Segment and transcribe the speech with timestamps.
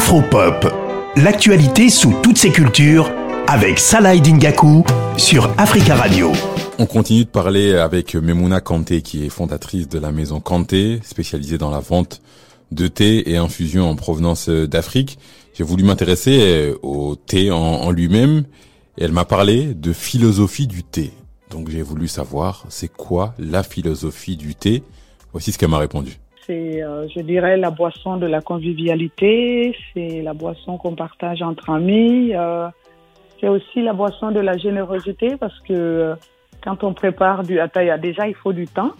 [0.00, 0.66] Afropop,
[1.16, 3.12] l'actualité sous toutes ses cultures
[3.46, 4.82] avec Salah Dingaku
[5.18, 6.32] sur Africa Radio.
[6.78, 11.58] On continue de parler avec Memouna Kanté qui est fondatrice de la maison Kanté, spécialisée
[11.58, 12.22] dans la vente
[12.72, 15.18] de thé et infusions en provenance d'Afrique.
[15.52, 18.44] J'ai voulu m'intéresser au thé en, lui-même
[18.96, 21.12] et elle m'a parlé de philosophie du thé.
[21.50, 24.82] Donc j'ai voulu savoir c'est quoi la philosophie du thé?
[25.32, 26.18] Voici ce qu'elle m'a répondu.
[26.50, 31.70] C'est, euh, je dirais, la boisson de la convivialité, c'est la boisson qu'on partage entre
[31.70, 32.68] amis, euh,
[33.38, 36.14] c'est aussi la boisson de la générosité parce que euh,
[36.64, 38.90] quand on prépare du ataya, déjà il faut du temps.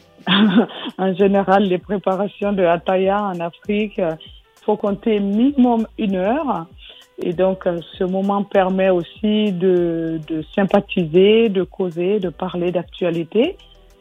[0.98, 4.00] en général, les préparations de ataya en Afrique,
[4.64, 6.66] faut compter minimum une heure.
[7.20, 7.64] Et donc,
[7.98, 10.20] ce moment permet aussi de
[10.54, 13.56] sympathiser, de causer, de parler d'actualité.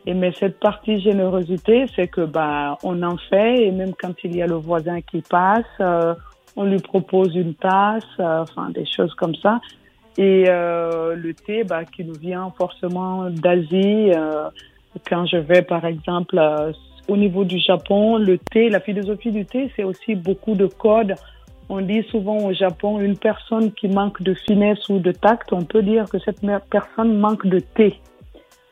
[0.10, 4.36] Et mais cette partie générosité, c'est que bah on en fait et même quand il
[4.36, 6.16] y a le voisin qui passe, euh,
[6.56, 9.62] on lui propose une tasse, euh, enfin des choses comme ça.
[10.18, 14.10] Et euh, le thé, bah, qui nous vient forcément d'Asie.
[15.08, 16.42] quand je vais par exemple
[17.08, 21.14] au niveau du Japon, le thé, la philosophie du thé, c'est aussi beaucoup de codes.
[21.70, 25.66] On dit souvent au Japon, une personne qui manque de finesse ou de tact, on
[25.66, 28.00] peut dire que cette personne manque de thé.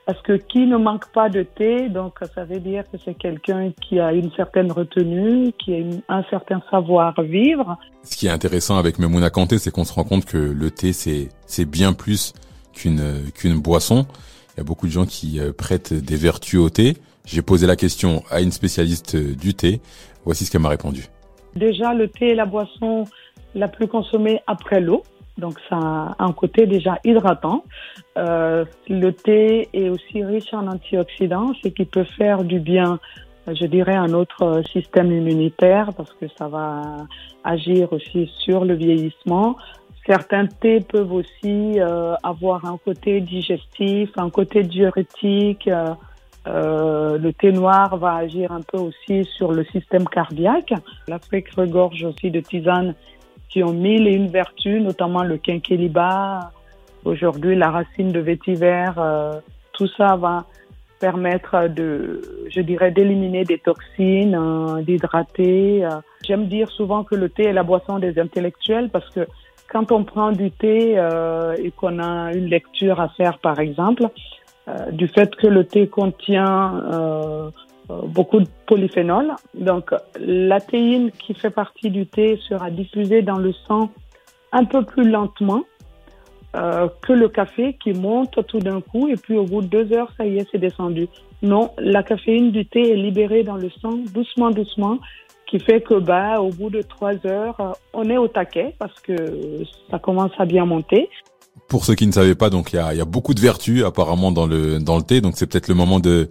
[0.07, 3.73] Parce que qui ne manque pas de thé, donc ça veut dire que c'est quelqu'un
[3.81, 7.77] qui a une certaine retenue, qui a un certain savoir-vivre.
[8.03, 10.93] Ce qui est intéressant avec Memouna Kanté, c'est qu'on se rend compte que le thé,
[10.93, 12.31] c'est, bien plus
[12.71, 13.03] qu'une,
[13.35, 14.07] qu'une boisson.
[14.55, 16.95] Il y a beaucoup de gens qui euh, prêtent des vertus au thé.
[17.25, 19.81] J'ai posé la question à une spécialiste du thé.
[20.23, 21.07] Voici ce qu'elle m'a répondu.
[21.57, 23.03] Déjà, le thé est la boisson
[23.55, 25.03] la plus consommée après l'eau.
[25.37, 27.63] Donc ça a un côté déjà hydratant.
[28.17, 32.99] Euh, le thé est aussi riche en antioxydants, ce qui peut faire du bien,
[33.47, 37.05] je dirais, à notre système immunitaire parce que ça va
[37.43, 39.55] agir aussi sur le vieillissement.
[40.05, 45.67] Certains thés peuvent aussi euh, avoir un côté digestif, un côté diurétique.
[45.67, 45.93] Euh,
[46.47, 50.73] euh le thé noir va agir un peu aussi sur le système cardiaque.
[51.07, 52.95] L'Afrique regorge aussi de tisanes
[53.49, 56.51] qui ont mille et une vertus, notamment le quinqueliba,
[57.05, 58.85] aujourd'hui la racine de vétiver.
[58.97, 59.33] Euh,
[59.73, 60.45] tout ça va
[60.99, 65.85] permettre de, je dirais, d'éliminer des toxines, euh, d'hydrater.
[65.85, 66.01] Euh.
[66.25, 69.27] J'aime dire souvent que le thé est la boisson des intellectuels parce que
[69.71, 70.93] quand on prend du thé
[71.61, 74.07] et qu'on a une lecture à faire, par exemple,
[74.93, 77.51] du fait que le thé contient
[77.89, 79.33] beaucoup de polyphénol.
[79.55, 83.89] Donc, la théine qui fait partie du thé sera diffusée dans le sang
[84.53, 85.63] un peu plus lentement
[86.57, 89.93] euh, que le café qui monte tout d'un coup et puis au bout de deux
[89.95, 91.07] heures, ça y est, c'est descendu.
[91.43, 94.97] Non, la caféine du thé est libérée dans le sang doucement, doucement,
[95.45, 99.13] qui fait que bah au bout de trois heures, on est au taquet parce que
[99.91, 101.09] ça commence à bien monter.
[101.69, 103.83] Pour ceux qui ne savaient pas, donc il y a, y a, beaucoup de vertus
[103.83, 106.27] apparemment dans le dans le thé, donc c'est peut-être le moment de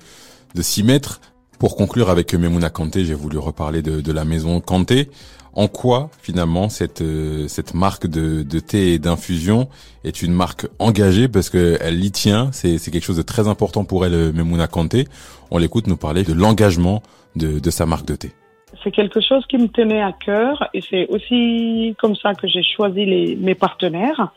[0.54, 1.20] de s'y mettre.
[1.58, 5.08] Pour conclure avec Memouna Kanté, j'ai voulu reparler de, de, la maison Kanté.
[5.54, 9.68] En quoi finalement cette euh, cette marque de, de thé et d'infusion
[10.04, 11.28] est une marque engagée?
[11.28, 14.66] Parce que elle y tient, c'est c'est quelque chose de très important pour elle Memouna
[14.66, 15.06] Kanté.
[15.50, 17.02] On l'écoute nous parler de l'engagement
[17.36, 18.32] de, de sa marque de thé.
[18.84, 22.62] C'est quelque chose qui me tenait à cœur et c'est aussi comme ça que j'ai
[22.62, 24.32] choisi les, mes partenaires.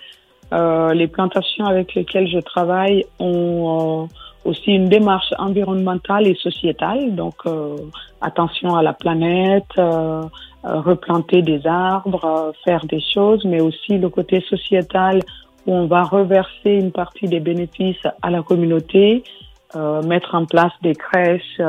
[0.52, 4.16] Euh, les plantations avec lesquelles je travaille ont euh,
[4.50, 7.78] aussi une démarche environnementale et sociétale, donc euh,
[8.20, 10.24] attention à la planète, euh,
[10.66, 15.22] euh, replanter des arbres, faire des choses, mais aussi le côté sociétal
[15.66, 19.24] où on va reverser une partie des bénéfices à la communauté,
[20.04, 21.62] mettre en place des crèches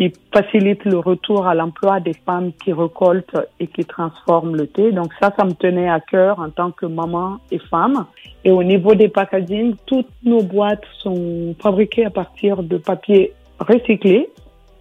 [0.00, 4.92] qui facilite le retour à l'emploi des femmes qui récoltent et qui transforment le thé.
[4.92, 8.06] Donc ça, ça me tenait à cœur en tant que maman et femme.
[8.42, 14.30] Et au niveau des packaging, toutes nos boîtes sont fabriquées à partir de papier recyclé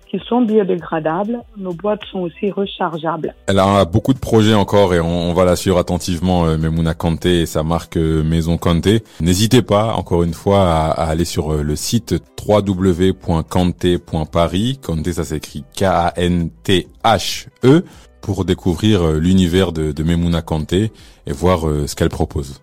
[0.10, 1.40] qui sont biodégradables.
[1.58, 3.34] Nos boîtes sont aussi rechargeables.
[3.48, 7.40] Elle a beaucoup de projets encore et on, va la suivre attentivement, euh, Memouna Kanté
[7.42, 9.04] et sa marque euh, Maison Kanté.
[9.22, 12.16] N'hésitez pas, encore une fois, à, aller sur euh, le site
[12.48, 14.80] www.kanté.paris.
[14.84, 17.84] Kanté, ça s'écrit K-A-N-T-H-E
[18.22, 20.92] pour découvrir l'univers de, de Memouna Kanté
[21.26, 22.56] et voir ce qu'elle propose.